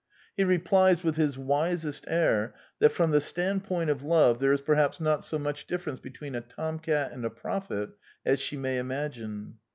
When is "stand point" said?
3.21-3.91